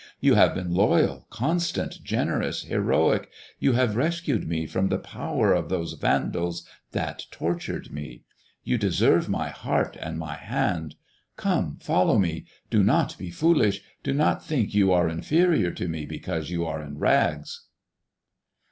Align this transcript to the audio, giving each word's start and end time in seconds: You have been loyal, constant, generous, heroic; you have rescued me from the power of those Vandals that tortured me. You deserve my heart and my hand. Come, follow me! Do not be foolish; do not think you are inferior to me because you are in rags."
You 0.19 0.33
have 0.33 0.55
been 0.55 0.73
loyal, 0.73 1.27
constant, 1.29 2.01
generous, 2.03 2.63
heroic; 2.63 3.29
you 3.59 3.73
have 3.73 3.95
rescued 3.95 4.47
me 4.47 4.65
from 4.65 4.87
the 4.87 4.97
power 4.97 5.53
of 5.53 5.69
those 5.69 5.93
Vandals 5.93 6.65
that 6.91 7.27
tortured 7.29 7.91
me. 7.93 8.23
You 8.63 8.79
deserve 8.79 9.29
my 9.29 9.49
heart 9.49 9.95
and 10.01 10.17
my 10.17 10.33
hand. 10.37 10.95
Come, 11.37 11.77
follow 11.79 12.17
me! 12.17 12.47
Do 12.71 12.81
not 12.83 13.15
be 13.19 13.29
foolish; 13.29 13.83
do 14.01 14.11
not 14.11 14.43
think 14.43 14.73
you 14.73 14.91
are 14.91 15.07
inferior 15.07 15.69
to 15.73 15.87
me 15.87 16.07
because 16.07 16.49
you 16.49 16.65
are 16.65 16.81
in 16.81 16.97
rags." 16.97 17.67